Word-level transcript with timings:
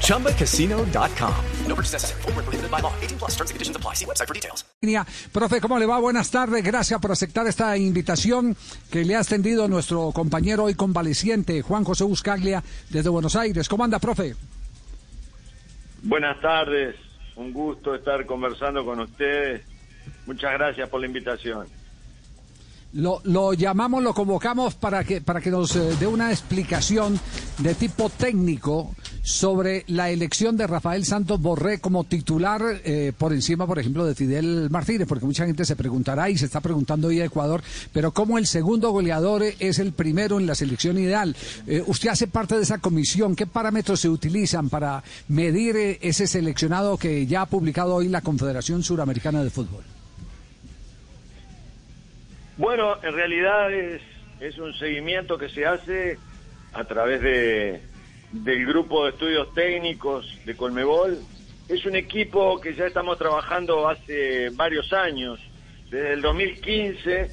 ChumbaCasino.com. 0.00 1.34
No 1.68 1.74
purchase 1.74 1.92
necessary. 1.92 2.22
Full 2.22 2.32
prohibited 2.32 2.70
by 2.70 2.80
law. 2.80 2.92
18 3.02 3.18
plus 3.18 3.32
terms 3.36 3.50
and 3.50 3.56
conditions 3.56 3.76
apply. 3.76 3.94
See 3.94 4.06
website 4.06 4.26
for 4.26 4.34
details. 4.34 4.64
Profe, 5.32 5.60
¿cómo 5.60 5.78
le 5.78 5.86
va? 5.86 5.98
Buenas 5.98 6.30
tardes. 6.30 6.64
Gracias 6.64 7.00
por 7.00 7.12
aceptar 7.12 7.46
esta 7.46 7.76
invitación 7.76 8.56
que 8.90 9.04
le 9.04 9.16
ha 9.16 9.20
extendido 9.20 9.68
nuestro 9.68 10.12
compañero 10.12 10.64
hoy 10.64 10.74
convaleciente, 10.74 11.62
Juan 11.62 11.84
José 11.84 12.04
Buscaglia, 12.04 12.62
desde 12.90 13.08
Buenos 13.08 13.36
Aires. 13.36 13.68
¿Cómo 13.68 13.84
anda, 13.84 13.98
profe? 13.98 14.34
Buenas 16.02 16.40
tardes. 16.40 16.96
Un 17.36 17.52
gusto 17.52 17.94
estar 17.94 18.24
conversando 18.26 18.84
con 18.84 19.00
ustedes 19.00 19.62
Muchas 20.26 20.52
gracias 20.54 20.88
por 20.88 21.00
la 21.00 21.06
invitación. 21.06 21.66
Lo, 22.94 23.20
lo, 23.24 23.52
llamamos, 23.54 24.02
lo 24.02 24.14
convocamos 24.14 24.74
para 24.74 25.04
que, 25.04 25.20
para 25.20 25.40
que 25.40 25.50
nos 25.50 25.74
eh, 25.76 25.96
dé 25.98 26.06
una 26.06 26.30
explicación 26.30 27.18
de 27.58 27.74
tipo 27.74 28.08
técnico 28.08 28.94
sobre 29.24 29.84
la 29.88 30.10
elección 30.10 30.56
de 30.56 30.66
Rafael 30.66 31.04
Santos 31.04 31.40
Borré 31.40 31.80
como 31.80 32.04
titular 32.04 32.60
eh, 32.84 33.12
por 33.16 33.32
encima, 33.32 33.66
por 33.66 33.78
ejemplo, 33.78 34.04
de 34.04 34.14
Fidel 34.14 34.68
Martínez, 34.70 35.08
porque 35.08 35.24
mucha 35.24 35.46
gente 35.46 35.64
se 35.64 35.76
preguntará 35.76 36.28
y 36.28 36.36
se 36.36 36.44
está 36.44 36.60
preguntando 36.60 37.08
hoy 37.08 37.20
a 37.20 37.24
Ecuador, 37.24 37.62
pero 37.92 38.12
cómo 38.12 38.36
el 38.36 38.46
segundo 38.46 38.90
goleador 38.90 39.42
es 39.58 39.78
el 39.78 39.92
primero 39.92 40.38
en 40.38 40.46
la 40.46 40.54
selección 40.54 40.98
ideal. 40.98 41.34
Eh, 41.66 41.82
usted 41.86 42.10
hace 42.10 42.26
parte 42.26 42.56
de 42.56 42.62
esa 42.62 42.78
comisión, 42.78 43.34
¿qué 43.34 43.46
parámetros 43.46 44.00
se 44.00 44.10
utilizan 44.10 44.68
para 44.68 45.02
medir 45.28 45.76
eh, 45.76 45.98
ese 46.02 46.26
seleccionado 46.26 46.98
que 46.98 47.26
ya 47.26 47.40
ha 47.40 47.46
publicado 47.46 47.94
hoy 47.94 48.08
la 48.08 48.20
Confederación 48.20 48.82
Suramericana 48.82 49.42
de 49.42 49.48
Fútbol? 49.48 49.93
Bueno, 52.56 52.96
en 53.02 53.12
realidad 53.14 53.72
es, 53.72 54.00
es 54.40 54.58
un 54.58 54.72
seguimiento 54.74 55.36
que 55.36 55.48
se 55.48 55.66
hace 55.66 56.18
a 56.72 56.84
través 56.84 57.20
de, 57.20 57.80
del 58.30 58.66
grupo 58.66 59.04
de 59.04 59.10
estudios 59.10 59.52
técnicos 59.54 60.38
de 60.44 60.56
Colmebol. 60.56 61.18
Es 61.68 61.84
un 61.84 61.96
equipo 61.96 62.60
que 62.60 62.74
ya 62.74 62.86
estamos 62.86 63.18
trabajando 63.18 63.88
hace 63.88 64.50
varios 64.50 64.92
años. 64.92 65.40
Desde 65.90 66.12
el 66.12 66.22
2015 66.22 67.30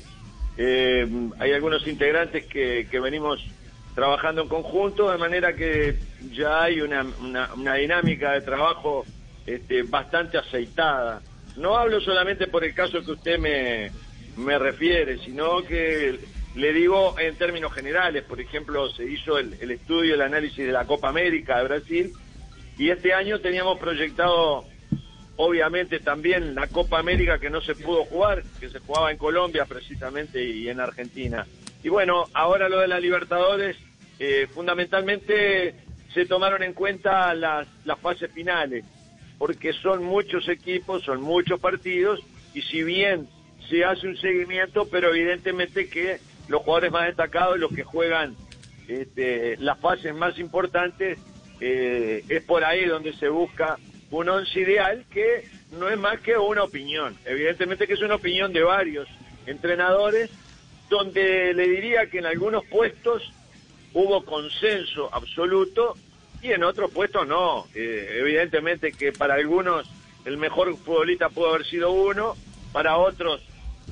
eh, 0.58 1.08
hay 1.38 1.52
algunos 1.52 1.86
integrantes 1.88 2.46
que, 2.46 2.88
que, 2.90 3.00
venimos 3.00 3.46
trabajando 3.94 4.42
en 4.42 4.48
conjunto, 4.48 5.12
de 5.12 5.18
manera 5.18 5.54
que 5.54 6.00
ya 6.32 6.64
hay 6.64 6.82
una, 6.82 7.06
una, 7.56 7.76
dinámica 7.76 8.34
de 8.34 8.42
trabajo 8.42 9.06
este, 9.46 9.84
bastante 9.84 10.38
aceitada. 10.38 11.22
No 11.58 11.78
hablo 11.78 12.00
solamente 12.02 12.48
por 12.48 12.64
el 12.64 12.74
caso 12.74 13.04
que 13.04 13.12
usted 13.12 13.38
me, 13.38 13.92
me 14.38 14.58
refiere, 14.58 15.18
sino 15.20 15.64
que 15.64 16.20
le 16.56 16.74
digo 16.74 17.18
en 17.20 17.36
términos 17.36 17.74
generales, 17.74 18.24
por 18.24 18.42
ejemplo, 18.42 18.90
se 18.90 19.06
hizo 19.06 19.38
el, 19.38 19.72
estudio, 19.72 20.16
el 20.16 20.22
análisis 20.22 20.66
de 20.66 20.72
la 20.72 20.86
Copa 20.86 21.10
América 21.10 21.58
de 21.58 21.64
Brasil, 21.64 22.14
y 22.78 22.90
este 22.90 23.14
año 23.14 23.40
teníamos 23.40 23.80
proyectado, 23.80 24.66
obviamente, 25.38 26.00
también 26.00 26.56
la 26.56 26.68
Copa 26.68 27.00
América 27.00 27.40
que 27.40 27.50
no 27.50 27.62
se 27.62 27.76
pudo 27.76 28.04
jugar, 28.06 28.44
que 28.60 28.70
se 28.70 28.80
jugaba 28.80 29.12
en 29.12 29.18
Colombia 29.18 29.66
precisamente 29.66 30.44
y 30.44 30.68
en 30.68 30.80
Argentina. 30.80 31.46
Y 31.84 31.90
bueno, 31.90 32.26
ahora 32.34 32.70
lo 32.70 32.80
de 32.80 32.88
la 32.88 33.00
Libertadores, 33.00 33.78
eh, 34.20 34.48
fundamentalmente 34.54 35.76
se 36.14 36.26
tomaron 36.26 36.64
en 36.64 36.74
cuenta 36.74 37.34
las, 37.34 37.68
las 37.86 38.00
fases 38.00 38.32
finales, 38.32 38.84
porque 39.38 39.74
son 39.74 40.04
muchos 40.04 40.48
equipos, 40.50 41.04
son 41.04 41.22
muchos 41.22 41.60
partidos, 41.60 42.20
y 42.54 42.62
si 42.62 42.84
bien 42.84 43.28
se 43.70 43.84
hace 43.86 44.08
un 44.08 44.18
seguimiento, 44.18 44.88
pero 44.90 45.14
evidentemente 45.14 45.90
que 45.90 46.20
los 46.48 46.62
jugadores 46.62 46.92
más 46.92 47.08
destacados, 47.08 47.60
los 47.60 47.74
que 47.74 47.84
juegan 47.84 48.36
este, 48.88 49.58
las 49.58 49.80
fases 49.80 50.14
más 50.14 50.38
importantes, 50.40 51.20
eh, 51.60 52.24
es 52.28 52.44
por 52.44 52.64
ahí 52.64 52.86
donde 52.86 53.14
se 53.14 53.30
busca 53.30 53.78
un 54.10 54.28
once 54.28 54.60
ideal 54.60 55.06
que 55.10 55.46
no 55.72 55.90
es 55.90 55.98
más 55.98 56.20
que 56.20 56.38
una 56.38 56.64
opinión. 56.64 57.16
Evidentemente 57.26 57.88
que 57.88 57.94
es 57.94 58.02
una 58.02 58.16
opinión 58.16 58.52
de 58.52 58.64
varios 58.64 59.08
entrenadores, 59.46 60.30
donde 60.90 61.54
le 61.54 61.68
diría 61.70 62.08
que 62.08 62.20
en 62.20 62.26
algunos 62.26 62.66
puestos 62.66 63.32
hubo 63.94 64.26
consenso 64.26 65.10
absoluto 65.14 65.96
y 66.42 66.52
en 66.52 66.64
otros 66.64 66.92
puestos 66.92 67.28
no. 67.28 67.68
Eh, 67.74 68.18
evidentemente 68.20 68.92
que 68.92 69.14
para 69.14 69.36
algunos 69.36 69.90
el 70.26 70.38
mejor 70.38 70.76
futbolista 70.78 71.30
pudo 71.30 71.50
haber 71.50 71.66
sido 71.66 71.92
uno, 71.92 72.36
para 72.74 72.98
otros 72.98 73.42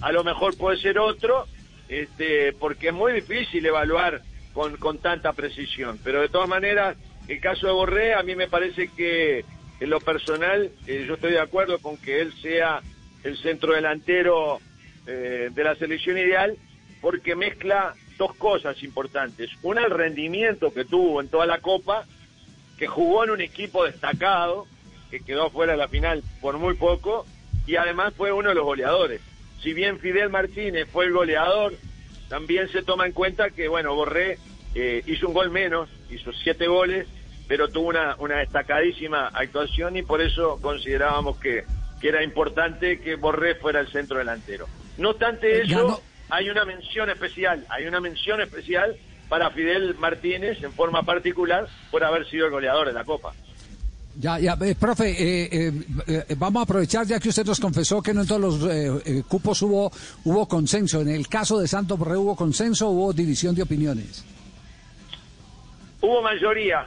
a 0.01 0.11
lo 0.11 0.23
mejor 0.23 0.57
puede 0.57 0.77
ser 0.77 0.99
otro, 0.99 1.45
este, 1.87 2.53
porque 2.53 2.89
es 2.89 2.93
muy 2.93 3.13
difícil 3.13 3.65
evaluar 3.65 4.21
con, 4.53 4.77
con 4.77 4.99
tanta 4.99 5.33
precisión. 5.33 5.99
Pero 6.03 6.21
de 6.21 6.29
todas 6.29 6.47
maneras, 6.47 6.97
el 7.27 7.39
caso 7.39 7.67
de 7.67 7.73
Borré, 7.73 8.13
a 8.13 8.23
mí 8.23 8.35
me 8.35 8.47
parece 8.47 8.89
que 8.89 9.43
en 9.79 9.89
lo 9.89 9.99
personal, 9.99 10.71
eh, 10.87 11.05
yo 11.07 11.15
estoy 11.15 11.31
de 11.31 11.39
acuerdo 11.39 11.79
con 11.79 11.97
que 11.97 12.21
él 12.21 12.33
sea 12.41 12.81
el 13.23 13.37
centro 13.37 13.73
delantero 13.73 14.59
eh, 15.07 15.49
de 15.51 15.63
la 15.63 15.75
selección 15.75 16.17
ideal, 16.17 16.57
porque 17.01 17.35
mezcla 17.35 17.93
dos 18.17 18.35
cosas 18.35 18.81
importantes. 18.83 19.49
Una, 19.63 19.85
el 19.85 19.91
rendimiento 19.91 20.73
que 20.73 20.85
tuvo 20.85 21.21
en 21.21 21.29
toda 21.29 21.45
la 21.45 21.59
Copa, 21.59 22.05
que 22.77 22.87
jugó 22.87 23.23
en 23.23 23.31
un 23.31 23.41
equipo 23.41 23.85
destacado, 23.85 24.67
que 25.09 25.21
quedó 25.21 25.49
fuera 25.49 25.73
de 25.73 25.77
la 25.77 25.87
final 25.87 26.23
por 26.41 26.57
muy 26.57 26.75
poco, 26.75 27.25
y 27.65 27.77
además 27.77 28.13
fue 28.15 28.31
uno 28.31 28.49
de 28.49 28.55
los 28.55 28.65
goleadores 28.65 29.21
si 29.61 29.73
bien 29.73 29.99
Fidel 29.99 30.29
Martínez 30.29 30.87
fue 30.91 31.05
el 31.05 31.13
goleador, 31.13 31.73
también 32.29 32.69
se 32.69 32.83
toma 32.83 33.05
en 33.05 33.11
cuenta 33.11 33.49
que, 33.49 33.67
bueno, 33.67 33.95
Borré 33.95 34.37
eh, 34.75 35.03
hizo 35.05 35.27
un 35.27 35.33
gol 35.33 35.49
menos, 35.49 35.89
hizo 36.09 36.31
siete 36.33 36.67
goles, 36.67 37.07
pero 37.47 37.67
tuvo 37.67 37.89
una, 37.89 38.15
una 38.19 38.37
destacadísima 38.37 39.27
actuación 39.27 39.97
y 39.97 40.03
por 40.03 40.21
eso 40.21 40.59
considerábamos 40.61 41.37
que, 41.39 41.63
que 41.99 42.09
era 42.09 42.23
importante 42.23 42.99
que 42.99 43.15
Borré 43.15 43.55
fuera 43.55 43.79
el 43.79 43.87
centro 43.87 44.17
delantero. 44.19 44.67
No 44.97 45.11
obstante 45.11 45.61
eso, 45.61 46.01
hay 46.29 46.49
una 46.49 46.65
mención 46.65 47.09
especial, 47.09 47.65
hay 47.69 47.87
una 47.87 47.99
mención 47.99 48.41
especial 48.41 48.95
para 49.27 49.49
Fidel 49.51 49.95
Martínez 49.95 50.61
en 50.63 50.71
forma 50.73 51.03
particular 51.03 51.67
por 51.91 52.03
haber 52.03 52.27
sido 52.27 52.45
el 52.45 52.51
goleador 52.51 52.87
de 52.87 52.93
la 52.93 53.03
Copa. 53.03 53.33
Ya, 54.19 54.37
ya, 54.37 54.57
eh, 54.61 54.75
profe, 54.75 55.11
eh, 55.11 55.71
eh, 56.05 56.35
vamos 56.35 56.59
a 56.59 56.63
aprovechar 56.63 57.05
ya 57.05 57.21
que 57.21 57.29
usted 57.29 57.45
nos 57.45 57.57
confesó 57.57 58.01
que 58.01 58.13
no 58.13 58.23
en 58.23 58.27
todos 58.27 58.41
los 58.41 59.23
cupos 59.23 59.61
hubo 59.61 59.89
hubo 60.25 60.45
consenso. 60.45 60.99
En 60.99 61.07
el 61.07 61.29
caso 61.29 61.57
de 61.57 61.69
Santos 61.69 61.97
Borré 61.97 62.17
hubo 62.17 62.35
consenso, 62.35 62.89
o 62.89 62.91
hubo 62.91 63.13
división 63.13 63.55
de 63.55 63.61
opiniones. 63.63 64.25
Hubo 66.01 66.21
mayoría. 66.21 66.85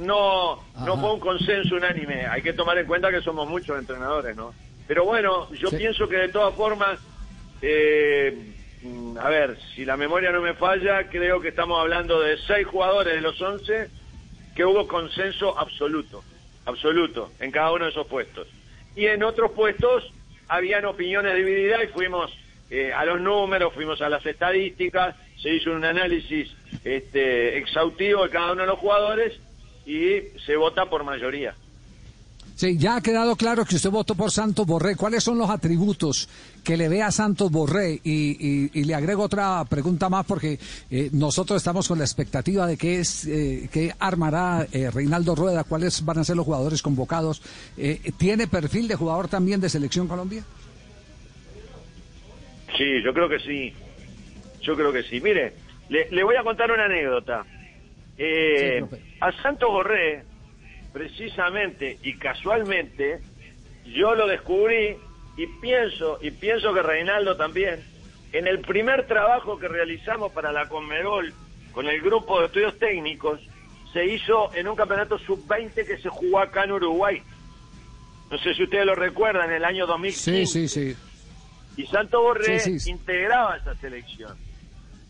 No, 0.00 0.62
no 0.84 1.00
fue 1.00 1.14
un 1.14 1.20
consenso 1.20 1.76
unánime. 1.76 2.26
Hay 2.26 2.42
que 2.42 2.52
tomar 2.52 2.76
en 2.76 2.86
cuenta 2.86 3.10
que 3.10 3.22
somos 3.22 3.48
muchos 3.48 3.78
entrenadores, 3.78 4.36
¿no? 4.36 4.52
Pero 4.86 5.06
bueno, 5.06 5.50
yo 5.54 5.70
pienso 5.70 6.06
que 6.08 6.16
de 6.16 6.28
todas 6.28 6.54
formas, 6.54 6.98
a 9.18 9.28
ver, 9.30 9.58
si 9.74 9.86
la 9.86 9.96
memoria 9.96 10.30
no 10.30 10.42
me 10.42 10.52
falla, 10.52 11.08
creo 11.08 11.40
que 11.40 11.48
estamos 11.48 11.80
hablando 11.80 12.20
de 12.20 12.36
seis 12.46 12.66
jugadores 12.66 13.14
de 13.14 13.20
los 13.22 13.40
once 13.40 14.01
que 14.54 14.64
hubo 14.64 14.86
consenso 14.86 15.58
absoluto, 15.58 16.22
absoluto, 16.66 17.30
en 17.40 17.50
cada 17.50 17.72
uno 17.72 17.84
de 17.84 17.90
esos 17.90 18.06
puestos. 18.06 18.48
Y 18.94 19.06
en 19.06 19.22
otros 19.22 19.52
puestos 19.52 20.12
habían 20.48 20.84
opiniones 20.84 21.34
divididas 21.34 21.84
y 21.84 21.86
fuimos 21.88 22.30
eh, 22.70 22.92
a 22.92 23.04
los 23.04 23.20
números, 23.20 23.72
fuimos 23.74 24.00
a 24.02 24.08
las 24.08 24.24
estadísticas, 24.24 25.16
se 25.40 25.54
hizo 25.54 25.72
un 25.72 25.84
análisis 25.84 26.50
este, 26.84 27.58
exhaustivo 27.58 28.24
de 28.24 28.30
cada 28.30 28.52
uno 28.52 28.62
de 28.62 28.68
los 28.68 28.78
jugadores 28.78 29.38
y 29.86 30.20
se 30.44 30.56
vota 30.56 30.86
por 30.86 31.04
mayoría. 31.04 31.54
Sí, 32.62 32.78
ya 32.78 32.94
ha 32.94 33.00
quedado 33.00 33.34
claro 33.34 33.64
que 33.64 33.74
usted 33.74 33.90
votó 33.90 34.14
por 34.14 34.30
Santos 34.30 34.64
Borré. 34.64 34.94
¿Cuáles 34.94 35.24
son 35.24 35.36
los 35.36 35.50
atributos 35.50 36.28
que 36.62 36.76
le 36.76 36.88
ve 36.88 37.02
a 37.02 37.10
Santos 37.10 37.50
Borré? 37.50 37.98
Y, 38.04 38.84
le 38.84 38.94
agrego 38.94 39.24
otra 39.24 39.64
pregunta 39.68 40.08
más 40.08 40.24
porque 40.24 40.60
eh, 40.88 41.10
nosotros 41.12 41.56
estamos 41.56 41.88
con 41.88 41.98
la 41.98 42.04
expectativa 42.04 42.64
de 42.68 42.76
qué 42.76 43.00
es, 43.00 43.26
eh, 43.26 43.68
qué 43.72 43.92
armará 43.98 44.64
eh, 44.70 44.92
Reinaldo 44.92 45.34
Rueda, 45.34 45.64
cuáles 45.64 46.04
van 46.04 46.18
a 46.18 46.24
ser 46.24 46.36
los 46.36 46.44
jugadores 46.44 46.82
convocados. 46.82 47.42
¿Tiene 48.16 48.46
perfil 48.46 48.86
de 48.86 48.94
jugador 48.94 49.26
también 49.26 49.60
de 49.60 49.68
Selección 49.68 50.06
Colombia? 50.06 50.44
Sí, 52.78 53.02
yo 53.02 53.12
creo 53.12 53.28
que 53.28 53.40
sí. 53.40 53.74
Yo 54.60 54.76
creo 54.76 54.92
que 54.92 55.02
sí. 55.02 55.20
Mire, 55.20 55.54
le, 55.88 56.22
voy 56.22 56.36
a 56.36 56.44
contar 56.44 56.70
una 56.70 56.84
anécdota. 56.84 57.44
a 59.20 59.42
Santos 59.42 59.68
Borré 59.68 60.30
precisamente 60.92 61.98
y 62.02 62.16
casualmente 62.18 63.20
yo 63.86 64.14
lo 64.14 64.26
descubrí 64.26 64.96
y 65.36 65.46
pienso, 65.60 66.18
y 66.20 66.30
pienso 66.30 66.72
que 66.74 66.82
Reinaldo 66.82 67.36
también, 67.36 67.82
en 68.32 68.46
el 68.46 68.60
primer 68.60 69.06
trabajo 69.06 69.58
que 69.58 69.68
realizamos 69.68 70.32
para 70.32 70.52
la 70.52 70.68
Conmebol 70.68 71.32
con 71.72 71.86
el 71.88 72.00
grupo 72.02 72.38
de 72.40 72.46
estudios 72.46 72.78
técnicos, 72.78 73.40
se 73.92 74.04
hizo 74.06 74.54
en 74.54 74.68
un 74.68 74.76
campeonato 74.76 75.18
sub-20 75.18 75.86
que 75.86 75.98
se 75.98 76.08
jugó 76.08 76.40
acá 76.40 76.64
en 76.64 76.72
Uruguay. 76.72 77.22
No 78.30 78.38
sé 78.38 78.54
si 78.54 78.62
ustedes 78.64 78.86
lo 78.86 78.94
recuerdan, 78.94 79.50
en 79.50 79.56
el 79.56 79.64
año 79.64 79.86
2015. 79.86 80.46
Sí, 80.46 80.68
sí, 80.68 80.68
sí. 80.68 80.96
Y 81.76 81.86
Santo 81.86 82.22
Borré 82.22 82.58
Sí, 82.60 82.78
sí. 82.80 82.90
integraba 82.90 83.56
esa 83.56 83.74
selección. 83.76 84.36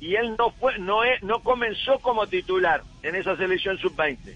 Y 0.01 0.17
él 0.17 0.35
no 0.37 0.51
fue, 0.53 0.79
no, 0.79 1.01
no 1.23 1.41
comenzó 1.45 1.99
como 2.01 2.27
titular 2.27 2.83
en 3.05 3.15
esa 3.15 3.37
selección 3.37 3.79
sub-20. 3.79 4.35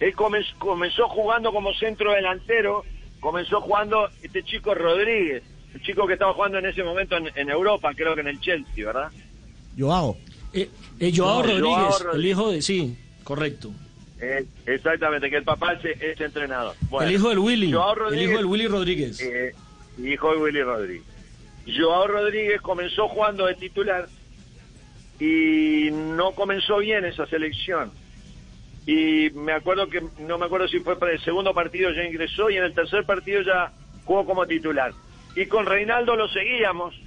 Él 0.00 0.14
comenzó, 0.14 0.54
comenzó 0.58 1.08
jugando 1.08 1.52
como 1.52 1.72
centro 1.74 2.12
delantero, 2.12 2.84
comenzó 3.20 3.60
jugando 3.60 4.08
este 4.22 4.42
chico 4.44 4.74
Rodríguez, 4.74 5.42
el 5.74 5.82
chico 5.82 6.06
que 6.06 6.12
estaba 6.14 6.32
jugando 6.34 6.58
en 6.58 6.66
ese 6.66 6.82
momento 6.84 7.16
en, 7.16 7.30
en 7.34 7.50
Europa, 7.50 7.92
creo 7.94 8.14
que 8.14 8.20
en 8.20 8.28
el 8.28 8.40
Chelsea, 8.40 8.86
¿verdad? 8.86 9.10
Joao. 9.78 10.16
Eh, 10.52 10.70
eh, 11.00 11.12
Joao, 11.14 11.42
No, 11.42 11.48
Rodríguez, 11.48 12.02
Joao 12.02 12.14
el 12.14 12.26
hijo 12.26 12.50
de... 12.52 12.62
Sí, 12.62 12.96
correcto. 13.24 13.70
Eh, 14.20 14.44
exactamente, 14.66 15.30
que 15.30 15.36
el 15.36 15.44
papá 15.44 15.74
es, 15.74 16.00
es 16.00 16.20
entrenador. 16.20 16.74
Bueno, 16.90 17.08
el 17.08 17.14
hijo 17.14 17.28
del 17.28 17.38
Willy. 17.38 17.72
Joao 17.72 17.92
el 17.92 17.98
Rodríguez, 17.98 18.28
hijo 18.28 18.36
del 18.38 18.46
Willy 18.46 18.66
Rodríguez. 18.66 19.20
eh, 19.20 19.54
hijo 20.02 20.32
de 20.32 20.38
Willy 20.38 20.62
Rodríguez. 20.62 21.04
Joao 21.76 22.06
Rodríguez 22.06 22.60
comenzó 22.62 23.08
jugando 23.08 23.46
de 23.46 23.54
titular 23.54 24.08
y 25.20 25.90
no 25.90 26.32
comenzó 26.32 26.78
bien 26.78 27.04
esa 27.04 27.26
selección. 27.26 27.90
Y 28.88 29.28
me 29.34 29.52
acuerdo 29.52 29.86
que, 29.90 30.02
no 30.20 30.38
me 30.38 30.46
acuerdo 30.46 30.66
si 30.66 30.80
fue 30.80 30.98
para 30.98 31.12
el 31.12 31.20
segundo 31.20 31.52
partido 31.52 31.90
ya 31.90 32.04
ingresó 32.04 32.48
y 32.48 32.56
en 32.56 32.64
el 32.64 32.72
tercer 32.72 33.04
partido 33.04 33.42
ya 33.42 33.70
jugó 34.06 34.24
como 34.24 34.46
titular. 34.46 34.94
Y 35.36 35.44
con 35.44 35.66
Reinaldo 35.66 36.16
lo 36.16 36.26
seguíamos, 36.28 36.98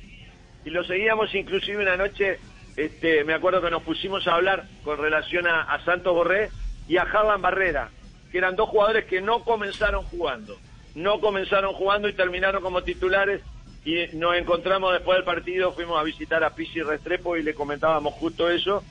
y 0.64 0.70
lo 0.70 0.84
seguíamos 0.84 1.34
inclusive 1.34 1.82
una 1.82 1.98
noche, 1.98 2.38
este, 2.78 3.24
me 3.24 3.34
acuerdo 3.34 3.64
que 3.64 3.72
nos 3.72 3.82
pusimos 3.82 4.28
a 4.28 4.36
hablar 4.36 4.66
con 4.84 5.00
relación 5.00 5.48
a, 5.48 5.84
Santos 5.84 6.14
Borré 6.14 6.52
y 6.88 6.98
a 6.98 7.06
Javan 7.08 7.42
Barrera, 7.42 7.90
que 8.32 8.38
eran 8.38 8.56
dos 8.56 8.70
jugadores 8.70 9.06
que 9.06 9.20
no 9.20 9.44
comenzaron 9.44 10.04
jugando, 10.04 10.60
no 10.94 11.20
comenzaron 11.20 11.74
jugando 11.74 12.08
y 12.08 12.14
terminaron 12.14 12.62
como 12.62 12.84
titulares 12.84 13.42
y 13.86 14.06
nos 14.18 14.36
encontramos 14.36 14.94
después 14.94 15.18
del 15.18 15.26
partido, 15.26 15.72
fuimos 15.72 16.00
a 16.00 16.04
visitar 16.04 16.44
a 16.44 16.54
Pisi 16.54 16.84
Restrepo 16.84 17.38
y 17.38 17.42
le 17.42 17.56
comentábamos 17.56 18.14
justo 18.14 18.52
eso, 18.52 18.84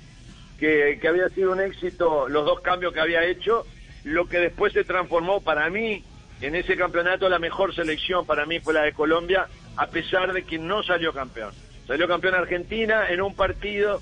que, 0.61 0.99
que 1.01 1.09
había 1.09 1.29
sido 1.31 1.53
un 1.53 1.61
éxito 1.61 2.29
los 2.29 2.45
dos 2.45 2.61
cambios 2.61 2.93
que 2.93 3.01
había 3.01 3.25
hecho, 3.25 3.67
lo 4.05 4.27
que 4.29 4.39
después 4.39 4.73
se 4.73 4.85
transformó 4.85 5.41
para 5.41 5.69
mí 5.71 6.05
en 6.41 6.55
ese 6.55 6.77
campeonato 6.77 7.29
la 7.29 7.39
mejor 7.39 7.75
selección 7.75 8.25
para 8.27 8.47
mí 8.47 8.61
fue 8.61 8.75
la 8.75 8.83
de 8.83 8.93
Colombia, 8.93 9.47
a 9.77 9.87
pesar 9.89 10.33
de 10.33 10.45
que 10.45 10.59
no 10.59 10.83
salió 10.83 11.13
campeón. 11.13 11.53
Salió 11.87 12.07
campeón 12.07 12.35
Argentina 12.35 13.09
en 13.11 13.21
un 13.21 13.35
partido 13.35 14.01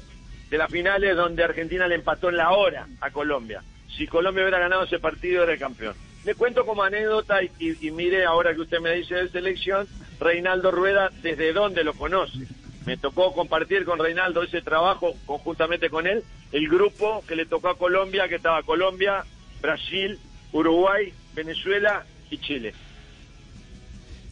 de 0.50 0.58
las 0.58 0.70
finales 0.70 1.16
donde 1.16 1.42
Argentina 1.44 1.86
le 1.88 1.94
empató 1.94 2.28
en 2.28 2.36
la 2.36 2.50
hora 2.52 2.86
a 3.00 3.10
Colombia. 3.10 3.62
Si 3.96 4.06
Colombia 4.06 4.42
hubiera 4.44 4.58
ganado 4.58 4.84
ese 4.84 4.98
partido 4.98 5.42
era 5.44 5.52
el 5.52 5.58
campeón. 5.58 5.94
Le 6.24 6.34
cuento 6.34 6.66
como 6.66 6.82
anécdota 6.82 7.42
y, 7.42 7.50
y- 7.58 7.88
y 7.88 7.90
mire 7.90 8.24
ahora 8.24 8.54
que 8.54 8.60
usted 8.60 8.80
me 8.80 8.92
dice 8.94 9.14
de 9.14 9.28
selección, 9.30 9.86
Reinaldo 10.20 10.70
Rueda, 10.70 11.10
¿desde 11.22 11.52
dónde 11.52 11.84
lo 11.84 11.94
conoce? 11.94 12.38
Me 12.86 12.96
tocó 12.96 13.32
compartir 13.34 13.84
con 13.84 13.98
Reinaldo 13.98 14.42
ese 14.42 14.62
trabajo 14.62 15.14
conjuntamente 15.26 15.90
con 15.90 16.06
él, 16.06 16.22
el 16.52 16.68
grupo 16.68 17.22
que 17.26 17.36
le 17.36 17.46
tocó 17.46 17.68
a 17.68 17.78
Colombia, 17.78 18.28
que 18.28 18.36
estaba 18.36 18.62
Colombia, 18.62 19.24
Brasil, 19.60 20.18
Uruguay, 20.52 21.12
Venezuela 21.34 22.04
y 22.30 22.38
Chile. 22.38 22.74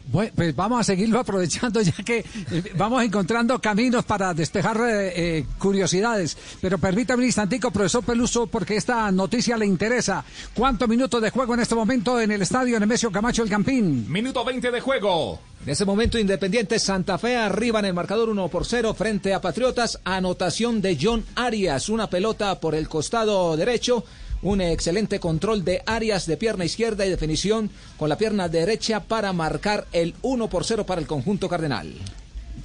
Bueno, 0.09 0.33
pues 0.37 0.55
vamos 0.55 0.81
a 0.81 0.85
seguirlo 0.85 1.19
aprovechando 1.19 1.81
ya 1.83 1.93
que 1.93 2.19
eh, 2.19 2.73
vamos 2.77 3.03
encontrando 3.03 3.61
caminos 3.61 4.05
para 4.05 4.33
despejar 4.35 4.77
eh, 4.77 5.39
eh, 5.39 5.47
curiosidades. 5.59 6.37
Pero 6.61 6.79
permítame 6.79 7.21
un 7.21 7.27
instantico, 7.27 7.71
profesor 7.71 8.05
Peluso, 8.05 8.47
porque 8.47 8.77
esta 8.77 9.11
noticia 9.11 9.57
le 9.57 9.67
interesa. 9.67 10.25
¿Cuántos 10.55 10.89
minutos 10.89 11.21
de 11.21 11.31
juego 11.31 11.55
en 11.55 11.61
este 11.61 11.75
momento 11.75 12.21
en 12.21 12.31
el 12.31 12.43
estadio 12.43 12.79
Nemesio 12.79 13.11
Camacho 13.11 13.43
El 13.43 13.51
Campín? 13.51 14.11
Minuto 14.11 14.45
20 14.45 14.71
de 14.71 14.81
juego. 14.81 15.41
En 15.67 15.73
ese 15.73 15.85
momento 15.85 16.17
Independiente 16.17 16.79
Santa 16.79 17.19
Fe 17.19 17.35
arriba 17.35 17.81
en 17.81 17.87
el 17.87 17.93
marcador 17.93 18.29
1 18.29 18.49
por 18.51 18.65
0 18.65 18.95
frente 18.95 19.35
a 19.35 19.41
Patriotas. 19.41 19.99
Anotación 20.05 20.81
de 20.81 20.97
John 21.01 21.25
Arias, 21.35 21.89
una 21.89 22.09
pelota 22.09 22.61
por 22.61 22.77
el 22.77 22.89
costado 22.89 23.57
derecho. 23.57 24.05
Un 24.43 24.61
excelente 24.61 25.19
control 25.19 25.65
de 25.65 25.83
Arias 25.85 26.27
de 26.27 26.37
pierna 26.37 26.65
izquierda 26.65 27.05
y 27.05 27.11
definición 27.11 27.69
con 27.99 28.09
la 28.09 28.17
pierna 28.17 28.49
derecha 28.49 29.01
para 29.01 29.33
marcar 29.33 29.89
el 29.91 30.15
1 30.23 30.49
por 30.49 30.65
0 30.65 30.87
para 30.87 31.01
el 31.01 31.09
conjunto 31.09 31.49
cardenal. 31.49 31.93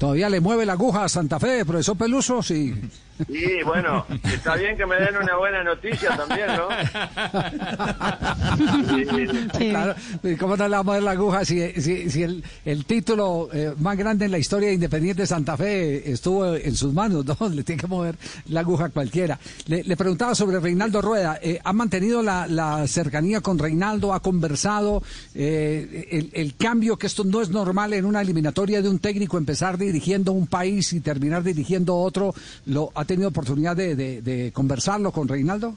¿Todavía 0.02 0.30
le 0.30 0.40
mueve 0.40 0.66
la 0.66 0.74
aguja 0.74 1.04
a 1.04 1.10
Santa 1.10 1.40
Fe, 1.40 1.64
profesor 1.64 1.96
Peluso? 1.96 2.42
Sí. 2.42 2.74
Y 3.28 3.62
bueno, 3.64 4.04
está 4.24 4.56
bien 4.56 4.76
que 4.76 4.84
me 4.88 4.96
den 4.96 5.16
una 5.16 5.38
buena 5.38 5.64
noticia 5.64 6.18
también, 6.18 6.48
¿no? 6.58 6.70
Claro, 9.60 9.96
¿y 10.24 10.36
¿cómo 10.38 10.58
no 10.58 10.68
le 10.68 10.76
vamos 10.76 10.92
a 10.92 10.96
ver 10.96 11.04
la 11.04 11.12
aguja 11.12 11.46
si, 11.46 11.72
si, 11.80 12.10
si 12.10 12.24
el, 12.24 12.44
el 12.66 12.86
título 12.86 13.50
eh, 13.54 13.74
más 13.78 13.96
grande 13.96 14.26
en 14.26 14.32
la 14.32 14.40
historia 14.40 14.70
de 14.70 14.74
Independiente 14.74 15.28
Santa 15.28 15.56
Fe 15.56 16.12
estuvo 16.12 16.56
en 16.56 16.76
sus 16.76 16.94
manos? 16.94 17.24
¿no? 17.26 17.50
Le 17.50 17.64
tiene 17.64 17.80
que 17.82 17.88
mover 17.88 18.16
la 18.50 18.62
aguja 18.62 18.86
a 18.86 18.90
cualquiera. 18.90 19.38
Le, 19.68 19.84
le 19.84 19.98
preguntaba 19.98 20.34
sobre 20.34 20.60
Reinaldo 20.60 21.00
Rueda. 21.04 21.38
Eh, 21.44 21.60
¿Ha 21.64 21.74
mantenido 21.74 22.24
la, 22.24 22.48
la 22.48 22.88
cercanía 22.88 23.42
con 23.42 23.60
Reinaldo? 23.60 24.16
¿Ha 24.16 24.20
conversado? 24.22 25.04
Eh, 25.36 26.08
el, 26.12 26.32
el 26.34 26.56
cambio, 26.56 26.98
que 26.98 27.06
esto 27.06 27.24
no 27.24 27.42
es 27.42 27.50
normal 27.50 27.94
en 27.94 28.06
una 28.06 28.22
eliminatoria 28.22 28.82
de 28.82 28.90
un 28.90 28.98
técnico 28.98 29.38
empezar 29.38 29.78
dirigiendo 29.92 30.32
un 30.32 30.48
país 30.48 30.94
y 30.94 31.02
terminar 31.02 31.44
dirigiendo 31.44 31.96
otro, 31.98 32.34
¿lo 32.68 32.92
ha 32.96 33.04
tenido 33.06 33.30
oportunidad 33.30 33.76
de, 33.76 33.96
de- 33.96 34.52
conversarlo 34.54 35.12
con 35.12 35.28
Reinaldo? 35.28 35.76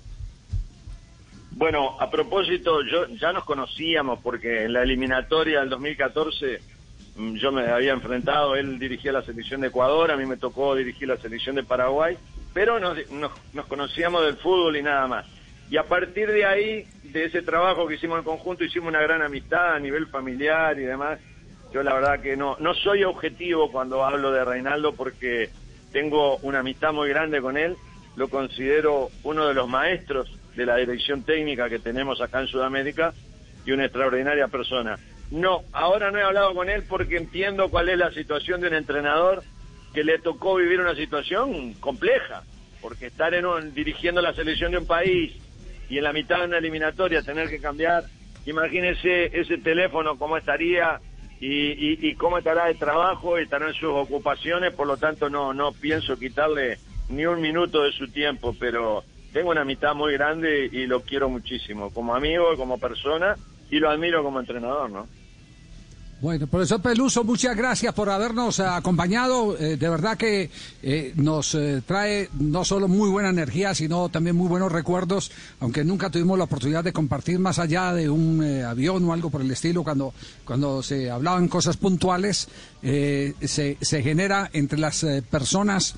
Bueno, 1.53 2.01
a 2.01 2.11
propósito, 2.11 2.83
yo 2.83 3.07
ya 3.21 3.33
nos 3.33 3.45
conocíamos 3.45 4.19
porque 4.23 4.65
en 4.65 4.73
la 4.73 4.83
eliminatoria 4.83 5.61
del 5.61 5.71
2014 5.71 6.61
mm, 7.17 7.35
yo 7.37 7.53
me 7.53 7.67
había 7.67 7.93
enfrentado, 7.93 8.57
él 8.57 8.79
dirigía 8.79 9.13
la 9.13 9.23
selección 9.23 9.61
de 9.61 9.69
Ecuador, 9.69 10.11
a 10.11 10.17
mí 10.17 10.27
me 10.27 10.37
tocó 10.37 10.75
dirigir 10.75 11.07
la 11.09 11.17
selección 11.17 11.55
de 11.57 11.63
Paraguay, 11.63 12.17
pero 12.53 12.81
nos, 12.81 12.97
nos, 13.13 13.31
nos 13.53 13.67
conocíamos 13.67 14.25
del 14.25 14.37
fútbol 14.37 14.77
y 14.77 14.83
nada 14.83 15.07
más. 15.07 15.27
Y 15.71 15.77
a 15.77 15.85
partir 15.85 16.29
de 16.31 16.45
ahí, 16.45 16.87
de 17.05 17.25
ese 17.25 17.41
trabajo 17.43 17.87
que 17.87 17.95
hicimos 17.95 18.19
en 18.19 18.25
conjunto, 18.25 18.65
hicimos 18.65 18.89
una 18.89 19.01
gran 19.01 19.23
amistad 19.23 19.75
a 19.75 19.79
nivel 19.79 20.07
familiar 20.09 20.79
y 20.79 20.83
demás. 20.83 21.19
Yo 21.75 21.83
la 21.83 21.93
verdad 21.95 22.21
que 22.21 22.37
no, 22.37 22.57
no 22.61 22.73
soy 22.73 23.03
objetivo 23.03 23.73
cuando 23.73 24.05
hablo 24.05 24.31
de 24.31 24.45
Reinaldo 24.45 24.95
porque 24.95 25.51
tengo 25.93 26.37
una 26.39 26.61
amistad 26.61 26.93
muy 26.93 27.09
grande 27.09 27.41
con 27.43 27.57
él, 27.57 27.77
lo 28.15 28.29
considero 28.29 29.11
uno 29.25 29.49
de 29.49 29.55
los 29.55 29.69
maestros 29.69 30.31
de 30.55 30.67
la 30.67 30.77
dirección 30.77 31.25
técnica 31.25 31.69
que 31.69 31.81
tenemos 31.81 32.21
acá 32.21 32.41
en 32.41 32.47
Sudamérica 32.47 33.13
y 33.67 33.73
una 33.73 33.87
extraordinaria 33.87 34.47
persona. 34.47 35.01
No, 35.33 35.63
ahora 35.73 36.13
no 36.13 36.19
he 36.21 36.23
hablado 36.23 36.55
con 36.55 36.71
él 36.71 36.85
porque 36.89 37.17
entiendo 37.17 37.69
cuál 37.71 37.89
es 37.89 37.99
la 37.99 38.13
situación 38.13 38.61
de 38.61 38.69
un 38.69 38.75
entrenador 38.75 39.43
que 39.93 40.05
le 40.05 40.21
tocó 40.21 40.55
vivir 40.55 40.81
una 40.81 40.95
situación 40.95 41.73
compleja, 41.81 42.45
porque 42.81 43.07
estar 43.07 43.35
en 43.35 43.47
un- 43.47 43.75
dirigiendo 43.75 44.23
la 44.23 44.33
selección 44.35 44.71
de 44.71 44.79
un 44.79 44.87
país 44.87 45.33
y 45.91 45.99
en 45.99 46.05
la 46.05 46.13
mitad 46.13 46.39
de 46.39 46.45
una 46.45 46.59
eliminatoria 46.59 47.23
tener 47.23 47.49
que 47.51 47.61
cambiar, 47.61 48.05
imagínese 48.47 49.37
ese 49.41 49.59
teléfono 49.59 50.17
cómo 50.17 50.37
estaría 50.37 51.01
y, 51.47 51.73
y- 51.73 52.09
y 52.09 52.15
cómo 52.15 52.39
estará 52.39 52.71
el 52.71 52.79
trabajo 52.79 53.37
estarán 53.37 53.75
sus 53.75 53.91
ocupaciones, 53.91 54.73
por 54.73 54.87
lo 54.87 54.97
tanto 54.97 55.29
no, 55.29 55.53
no 55.53 55.73
pienso 55.73 56.17
quitarle 56.19 56.79
ni 57.09 57.27
un 57.27 57.41
minuto 57.41 57.83
de 57.83 57.93
su 57.93 58.11
tiempo, 58.11 58.55
pero 58.59 59.05
tengo 59.33 59.51
una 59.51 59.61
amistad 59.61 59.95
muy 59.95 60.15
grande 60.15 60.71
y 60.73 60.87
lo 60.87 61.03
quiero 61.03 61.29
muchísimo, 61.29 61.91
como 61.91 62.15
amigo, 62.15 62.57
como 62.57 62.79
persona, 62.79 63.37
y 63.71 63.79
lo 63.79 63.91
admiro 63.91 64.23
como 64.23 64.41
entrenador, 64.41 64.91
¿no? 64.91 65.09
Bueno, 66.21 66.47
profesor 66.47 66.81
Peluso, 66.81 67.23
muchas 67.23 67.55
gracias 67.57 67.93
por 67.93 68.09
habernos 68.09 68.59
eh, 68.59 68.65
acompañado. 68.65 69.59
Eh, 69.59 69.77
de 69.77 69.89
verdad 69.89 70.17
que 70.17 70.49
eh, 70.83 71.13
nos 71.17 71.57
trae 71.87 72.31
no 72.39 72.65
solo 72.65 72.89
muy 72.89 73.11
buena 73.11 73.29
energía, 73.29 73.75
sino 73.75 74.09
también 74.09 74.35
muy 74.35 74.49
buenos 74.49 74.73
recuerdos, 74.73 75.31
aunque 75.61 75.85
nunca 75.85 76.11
tuvimos 76.11 76.39
la 76.39 76.45
oportunidad 76.45 76.85
de 76.85 76.93
compartir 76.93 77.39
más 77.39 77.59
allá 77.59 77.93
de 77.93 78.09
un 78.09 78.43
avión 78.43 79.05
o 79.05 79.13
algo 79.13 79.29
por 79.29 79.43
el 79.43 79.51
estilo, 79.51 79.83
cuando, 79.83 80.15
cuando 80.45 80.83
se 80.83 81.11
hablaban 81.11 81.49
cosas 81.49 81.77
puntuales, 81.77 82.49
se, 82.81 83.77
se 83.81 84.03
genera 84.03 84.49
entre 84.53 84.79
las 84.79 85.05
personas 85.31 85.95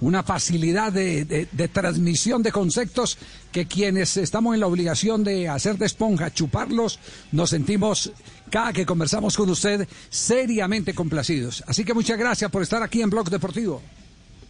una 0.00 0.22
facilidad 0.22 0.92
de, 0.92 1.24
de- 1.24 1.48
de 1.50 1.68
transmisión 1.68 2.42
de 2.42 2.52
conceptos 2.52 3.18
que 3.52 3.66
quienes 3.66 4.16
estamos 4.16 4.54
en 4.54 4.60
la 4.60 4.66
obligación 4.66 5.24
de 5.24 5.48
hacer 5.48 5.76
de 5.76 5.86
esponja, 5.86 6.32
chuparlos, 6.32 6.98
nos 7.32 7.50
sentimos 7.50 8.12
cada 8.50 8.72
que 8.72 8.86
conversamos 8.86 9.36
con 9.36 9.50
usted 9.50 9.86
seriamente 10.08 10.94
complacidos. 10.94 11.62
Así 11.66 11.84
que 11.84 11.94
muchas 11.94 12.18
gracias 12.18 12.50
por 12.50 12.62
estar 12.62 12.82
aquí 12.82 13.02
en 13.02 13.10
Blog 13.10 13.28
Deportivo. 13.30 13.82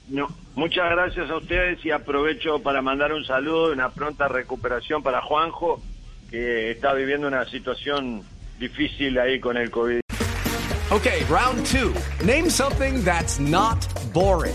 No, 0.09 0.29
muchas 0.57 0.91
gracias 0.91 1.31
a 1.31 1.37
ustedes 1.37 1.85
y 1.85 1.91
aprovecho 1.91 2.59
para 2.61 2.83
mandar 2.83 3.13
un 3.13 3.25
saludo 3.25 3.71
y 3.71 3.75
una 3.75 3.91
pronta 3.91 4.27
recuperación 4.29 5.03
para 5.03 5.21
Juanjo, 5.23 5.81
que 6.31 6.71
está 6.73 6.95
viviendo 6.95 7.29
una 7.29 7.45
situación 7.49 8.23
difícil 8.59 9.19
ahí 9.19 9.39
con 9.41 9.57
el 9.57 9.71
COVID. 9.71 10.01
Okay, 10.91 11.25
round 11.31 11.65
two. 11.67 11.93
Name 12.25 12.51
something 12.51 13.05
that's 13.05 13.39
not 13.39 13.79
boring. 14.13 14.55